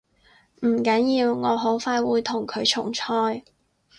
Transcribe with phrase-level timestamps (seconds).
[0.61, 3.43] 唔緊要，我好快會同佢重賽